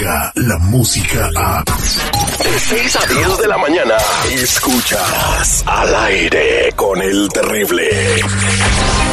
[0.00, 1.62] la música a...
[2.42, 3.96] De 6 a 10 de la mañana,
[4.32, 7.90] escuchas al aire con el terrible.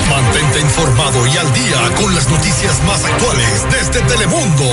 [0.10, 4.66] Mantente informado y al día con las noticias más actuales desde Telemundo.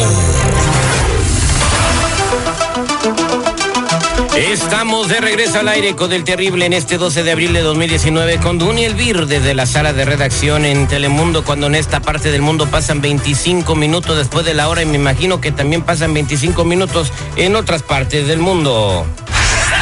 [4.75, 8.39] Estamos de regreso al aire con el terrible en este 12 de abril de 2019
[8.39, 12.43] con Duny Elvir desde la sala de redacción en Telemundo cuando en esta parte del
[12.43, 16.65] mundo pasan 25 minutos después de la hora y me imagino que también pasan 25
[16.65, 19.07] minutos en otras partes del mundo.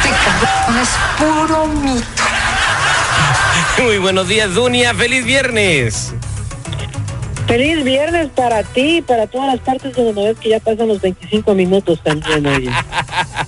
[0.03, 0.09] Este
[0.79, 2.05] es puro mito.
[3.83, 6.13] Muy buenos días Dunia, feliz viernes.
[7.47, 10.87] Feliz viernes para ti y para todas las partes donde no ves que ya pasan
[10.87, 12.69] los 25 minutos también, oye.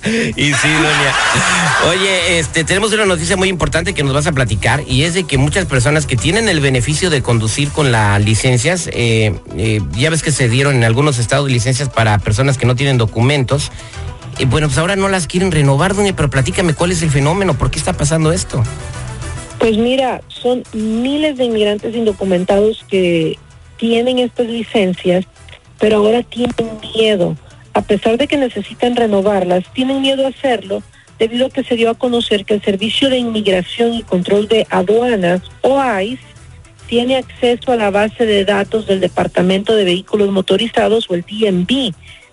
[0.36, 1.14] y sí, doña.
[1.88, 5.24] Oye, este, tenemos una noticia muy importante que nos vas a platicar y es de
[5.24, 10.10] que muchas personas que tienen el beneficio de conducir con las licencias, eh, eh, ya
[10.10, 13.72] ves que se dieron en algunos estados licencias para personas que no tienen documentos.
[14.38, 17.54] Y bueno, pues ahora no las quieren renovar, doña, pero platícame cuál es el fenómeno,
[17.54, 18.62] por qué está pasando esto.
[19.58, 23.38] Pues mira, son miles de inmigrantes indocumentados que
[23.76, 25.24] tienen estas licencias,
[25.78, 26.54] pero ahora tienen
[26.94, 27.36] miedo.
[27.74, 30.82] A pesar de que necesitan renovarlas, tienen miedo a hacerlo
[31.18, 34.66] debido a que se dio a conocer que el Servicio de Inmigración y Control de
[34.70, 36.22] Aduanas, o ICE,
[36.86, 41.92] tiene acceso a la base de datos del Departamento de Vehículos Motorizados o el DMV.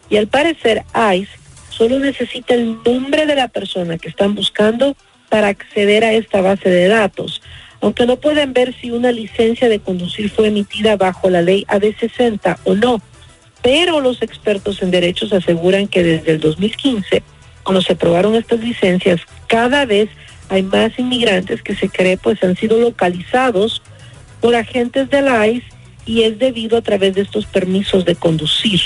[0.09, 1.31] Y al parecer ICE
[1.69, 4.95] solo necesita el nombre de la persona que están buscando
[5.29, 7.41] para acceder a esta base de datos
[7.83, 12.59] aunque no pueden ver si una licencia de conducir fue emitida bajo la ley AD60
[12.63, 13.01] o no.
[13.61, 17.23] Pero los expertos en derechos aseguran que desde el 2015,
[17.61, 20.09] cuando se aprobaron estas licencias, cada vez
[20.47, 23.81] hay más inmigrantes que se cree pues han sido localizados
[24.39, 25.67] por agentes de la ICE
[26.05, 28.79] y es debido a través de estos permisos de conducir.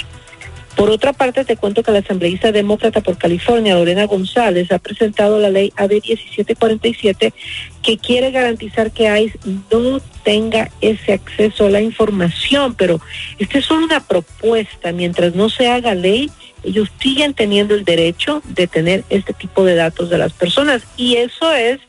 [0.78, 5.40] Por otra parte, te cuento que la asambleísta demócrata por California, Lorena González, ha presentado
[5.40, 7.34] la ley AB 1747
[7.82, 9.40] que quiere garantizar que ICE
[9.72, 13.02] no tenga ese acceso a la información, pero
[13.40, 14.92] esta es solo una propuesta.
[14.92, 16.30] Mientras no se haga ley,
[16.64, 21.16] ellos siguen teniendo el derecho de tener este tipo de datos de las personas y
[21.16, 21.80] eso es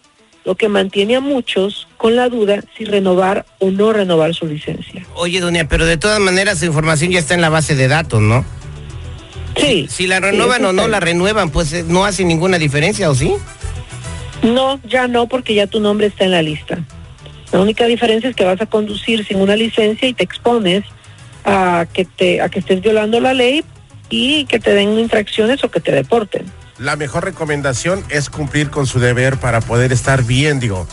[0.46, 5.04] lo que mantiene a muchos con la duda si renovar o no renovar su licencia.
[5.14, 8.22] Oye, doña, pero de todas maneras su información ya está en la base de datos,
[8.22, 8.46] ¿no?
[9.58, 9.86] Sí.
[9.90, 13.34] Si la renuevan o no la renuevan, pues eh, no hace ninguna diferencia, ¿o sí?
[14.42, 16.78] No, ya no, porque ya tu nombre está en la lista.
[17.52, 20.84] La única diferencia es que vas a conducir sin una licencia y te expones
[21.44, 23.64] a que te a que estés violando la ley
[24.10, 26.44] y que te den infracciones o que te deporten.
[26.78, 30.86] La mejor recomendación es cumplir con su deber para poder estar bien, digo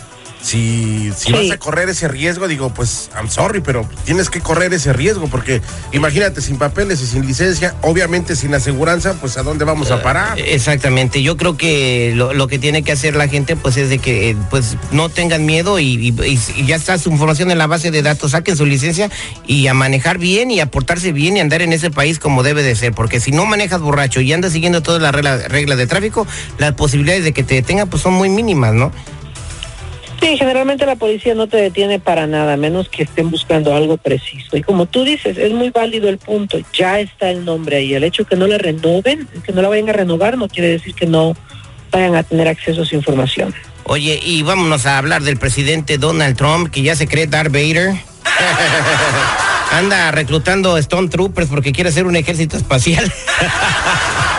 [0.46, 4.72] si, si vas a correr ese riesgo, digo, pues, I'm sorry, pero tienes que correr
[4.76, 5.60] ese riesgo, porque
[5.92, 10.38] imagínate, sin papeles y sin licencia, obviamente sin aseguranza, pues, ¿a dónde vamos a parar?
[10.38, 13.98] Eh, exactamente, yo creo que lo, que tiene que hacer la gente, pues, es de
[13.98, 16.14] que, eh, pues, no tengan miedo y,
[16.68, 19.10] ya está su información en la base de datos, saquen su licencia
[19.48, 22.62] y a manejar bien y a portarse bien y andar en ese país como debe
[22.62, 26.28] de ser, porque si no manejas borracho y andas siguiendo todas las reglas de tráfico,
[26.60, 28.92] las posibilidades de que te detengan, pues, son muy mínimas, ¿no?
[30.26, 34.58] Sí, generalmente la policía no te detiene para nada, menos que estén buscando algo preciso.
[34.58, 37.94] Y como tú dices, es muy válido el punto, ya está el nombre ahí.
[37.94, 40.96] El hecho que no le renoven, que no la vayan a renovar, no quiere decir
[40.96, 41.36] que no
[41.92, 43.54] vayan a tener acceso a su información.
[43.84, 47.94] Oye, y vámonos a hablar del presidente Donald Trump, que ya se cree Darth Vader.
[49.74, 53.14] Anda reclutando Stone Troopers porque quiere hacer un ejército espacial.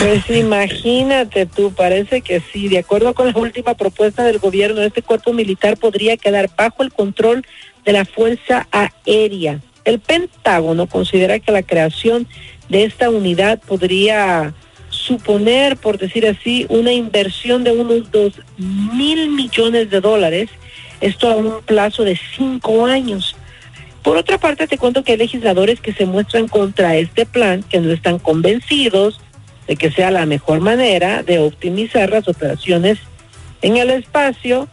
[0.00, 2.68] Pues imagínate tú, parece que sí.
[2.68, 6.92] De acuerdo con la última propuesta del gobierno, este cuerpo militar podría quedar bajo el
[6.92, 7.44] control
[7.84, 9.60] de la Fuerza Aérea.
[9.84, 12.28] El Pentágono considera que la creación
[12.68, 14.52] de esta unidad podría
[14.90, 20.50] suponer, por decir así, una inversión de unos dos mil millones de dólares,
[21.00, 23.34] esto a un plazo de cinco años.
[24.02, 27.80] Por otra parte, te cuento que hay legisladores que se muestran contra este plan, que
[27.80, 29.20] no están convencidos
[29.68, 32.98] de que sea la mejor manera de optimizar las operaciones
[33.62, 34.66] en el espacio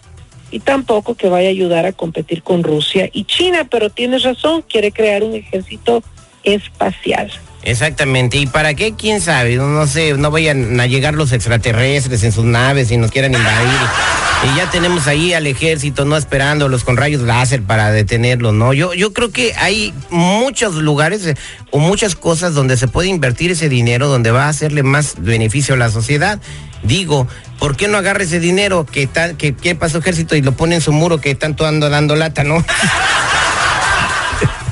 [0.52, 4.64] y tampoco que vaya a ayudar a competir con Rusia y China, pero tienes razón,
[4.68, 6.02] quiere crear un ejército
[6.44, 7.32] espacial.
[7.64, 8.94] Exactamente, ¿y para qué?
[8.96, 9.56] ¿Quién sabe?
[9.56, 13.80] No, sé, no vayan a llegar los extraterrestres en sus naves y nos quieran invadir.
[14.46, 16.16] Y ya tenemos ahí al ejército, ¿no?
[16.16, 18.74] Esperándolos con rayos láser para detenerlos, ¿no?
[18.74, 21.36] Yo, yo creo que hay muchos lugares eh,
[21.72, 25.74] o muchas cosas donde se puede invertir ese dinero, donde va a hacerle más beneficio
[25.74, 26.40] a la sociedad.
[26.84, 27.28] Digo,
[27.58, 30.76] ¿por qué no agarra ese dinero que, tal, que, que pasó ejército y lo pone
[30.76, 32.64] en su muro que tanto ando dando lata, ¿no?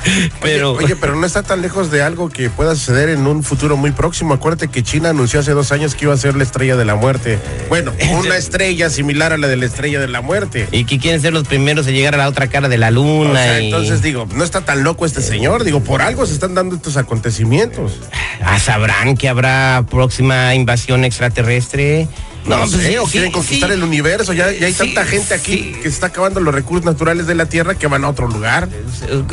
[0.40, 3.76] pero Oye, pero no está tan lejos de algo que pueda suceder en un futuro
[3.76, 4.34] muy próximo.
[4.34, 6.94] Acuérdate que China anunció hace dos años que iba a ser la estrella de la
[6.94, 7.38] muerte.
[7.68, 10.68] Bueno, una estrella similar a la de la estrella de la muerte.
[10.72, 13.30] y que quieren ser los primeros en llegar a la otra cara de la luna.
[13.30, 15.64] O sea, y- entonces digo, no está tan loco este señor.
[15.64, 17.98] Digo, por algo se están dando estos acontecimientos.
[18.42, 22.08] Ah, sabrán que habrá próxima invasión extraterrestre.
[22.46, 23.74] No, pues sé, o sí, quieren conquistar sí.
[23.74, 24.32] el universo.
[24.32, 27.34] Ya, ya hay Sí, tanta gente aquí que se está acabando los recursos naturales de
[27.34, 28.68] la Tierra que van a otro lugar.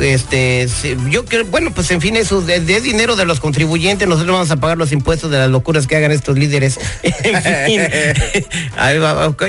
[0.00, 0.66] Este,
[1.10, 4.50] yo creo, bueno, pues en fin, eso de, de dinero de los contribuyentes, nosotros vamos
[4.50, 6.78] a pagar los impuestos de las locuras que hagan estos líderes.
[7.24, 7.80] En fin,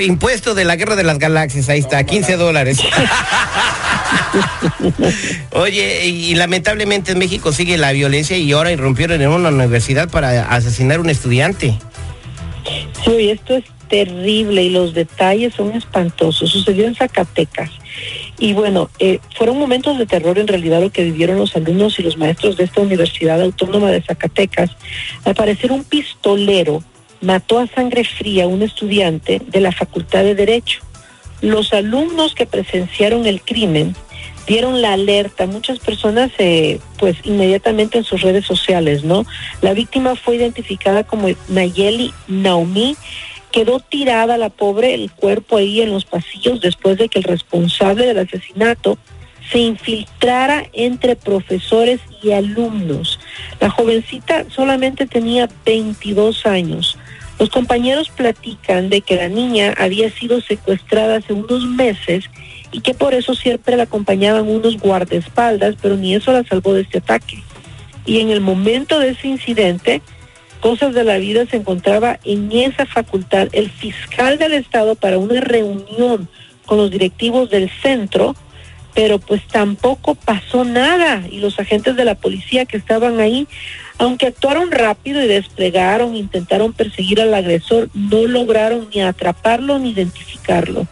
[0.00, 2.78] impuesto de la guerra de las galaxias, ahí está, 15 dólares.
[5.50, 10.48] Oye, y lamentablemente en México sigue la violencia y ahora irrumpieron en una universidad para
[10.48, 11.78] asesinar a un estudiante.
[13.04, 16.50] Sí, esto es terrible y los detalles son espantosos.
[16.50, 17.70] Sucedió en Zacatecas.
[18.38, 22.02] Y bueno, eh, fueron momentos de terror en realidad lo que vivieron los alumnos y
[22.02, 24.70] los maestros de esta Universidad Autónoma de Zacatecas.
[25.24, 26.82] Al parecer un pistolero
[27.20, 30.80] mató a sangre fría a un estudiante de la Facultad de Derecho.
[31.40, 33.94] Los alumnos que presenciaron el crimen
[34.46, 35.46] dieron la alerta.
[35.46, 39.24] Muchas personas, eh, pues inmediatamente en sus redes sociales, ¿no?
[39.62, 42.96] La víctima fue identificada como Nayeli Naomi.
[43.52, 48.06] Quedó tirada la pobre, el cuerpo ahí en los pasillos después de que el responsable
[48.06, 48.98] del asesinato
[49.50, 53.20] se infiltrara entre profesores y alumnos.
[53.60, 56.98] La jovencita solamente tenía 22 años.
[57.38, 62.24] Los compañeros platican de que la niña había sido secuestrada hace unos meses
[62.70, 66.82] y que por eso siempre la acompañaban unos guardaespaldas, pero ni eso la salvó de
[66.82, 67.42] este ataque.
[68.06, 70.02] Y en el momento de ese incidente,
[70.60, 75.40] cosas de la vida se encontraba en esa facultad el fiscal del estado para una
[75.40, 76.28] reunión
[76.66, 78.34] con los directivos del centro,
[78.94, 83.46] pero pues tampoco pasó nada y los agentes de la policía que estaban ahí,
[83.98, 90.86] aunque actuaron rápido y desplegaron, intentaron perseguir al agresor, no lograron ni atraparlo ni identificarlo.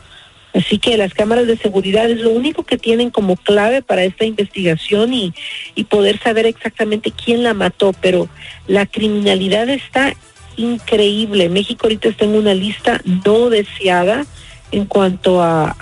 [0.55, 4.27] Así que las cámaras de seguridad es lo único que tienen como clave para esta
[4.27, 5.35] investigación y,
[5.75, 8.29] y poder saber exactamente quién la mató, pero
[8.67, 10.15] la criminalidad está
[10.57, 11.49] increíble.
[11.49, 14.27] México ahorita está en una lista no deseada
[14.73, 15.77] en cuanto a,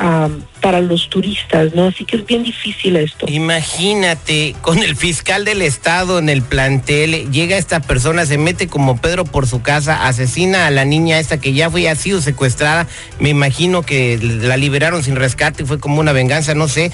[0.61, 1.87] para los turistas, ¿no?
[1.87, 3.27] Así que es bien difícil esto.
[3.29, 8.97] Imagínate, con el fiscal del estado en el plantel, llega esta persona, se mete como
[9.01, 12.89] Pedro por su casa, asesina a la niña esta que ya fue, ha sido secuestrada,
[13.21, 16.91] me imagino que la liberaron sin rescate, fue como una venganza, no sé.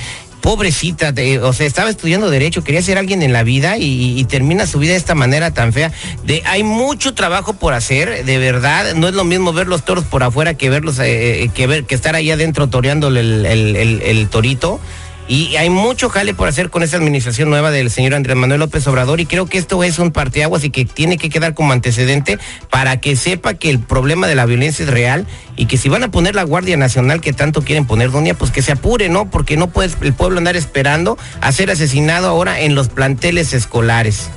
[0.47, 1.13] Pobrecita,
[1.43, 4.93] o sea, estaba estudiando derecho, quería ser alguien en la vida y, termina su vida
[4.93, 5.91] de esta manera tan fea.
[6.23, 8.95] De, hay mucho trabajo por hacer, de verdad.
[8.95, 11.83] No es lo mismo ver los toros por afuera que verlos, eh, eh, que ver,
[11.83, 14.79] que estar ahí adentro toreándole el torito.
[15.29, 18.87] Y hay mucho jale por hacer con esta administración nueva del señor Andrés Manuel López
[18.87, 22.39] Obrador y creo que esto es un parteaguas y que tiene que quedar como antecedente
[22.71, 25.27] para que sepa que el problema de la violencia es real
[25.57, 28.53] y que si van a poner la Guardia Nacional que tanto quieren poner, Doña, pues
[28.53, 29.29] que se apure, ¿no?
[29.29, 34.31] Porque no puede el pueblo andar esperando a ser asesinado ahora en los planteles escolares.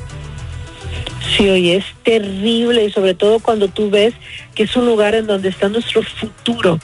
[1.37, 4.13] Sí, oye, es terrible y sobre todo cuando tú ves
[4.55, 6.79] que es un lugar en donde está nuestro futuro.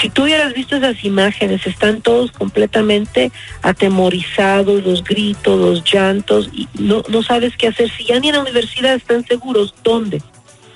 [0.00, 6.68] Si tú hubieras visto esas imágenes, están todos completamente atemorizados, los gritos, los llantos, y
[6.78, 7.90] no, no sabes qué hacer.
[7.96, 10.20] Si ya ni en la universidad están seguros, ¿dónde?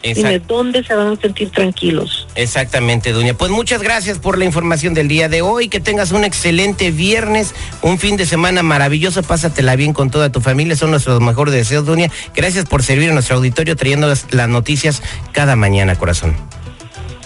[0.02, 2.19] Dime, Exact- ¿dónde se van a sentir tranquilos?
[2.34, 3.34] Exactamente, Doña.
[3.34, 5.68] Pues muchas gracias por la información del día de hoy.
[5.68, 9.22] Que tengas un excelente viernes, un fin de semana maravilloso.
[9.22, 10.76] Pásatela bien con toda tu familia.
[10.76, 12.10] Son nuestros mejores deseos, Doña.
[12.34, 16.36] Gracias por servir a nuestro auditorio trayendo las, las noticias cada mañana, corazón.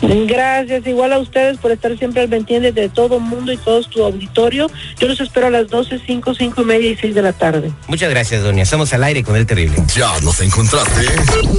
[0.03, 4.05] Gracias, igual a ustedes por estar siempre al pendiente de todo mundo y todo tu
[4.05, 4.71] auditorio.
[4.99, 7.71] Yo los espero a las 12, 5, 5 y media y 6 de la tarde.
[7.87, 8.63] Muchas gracias, Doña.
[8.63, 9.77] Estamos al aire con el terrible.
[9.95, 11.07] Ya nos encontraste.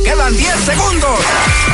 [0.04, 1.20] Quedan 10 segundos.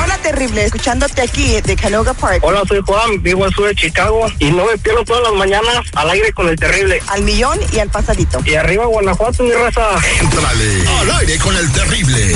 [0.03, 0.65] Hola, terrible.
[0.65, 2.39] Escuchándote aquí de Canoga Park.
[2.43, 5.81] Hola, soy Juan, vivo al sur de Chicago y no me pierdo todas las mañanas
[5.95, 7.01] al aire con el terrible.
[7.07, 8.39] Al millón y al pasadito.
[8.45, 9.89] Y arriba Guanajuato, mi raza.
[10.19, 12.35] Entrale al aire con el terrible.